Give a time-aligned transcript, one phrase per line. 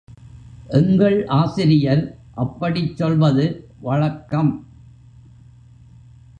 [0.69, 2.17] எங்கள் ஆசிரியர்
[2.35, 3.45] அப்படிச் சொல்வது
[3.79, 4.51] வழக்கம்.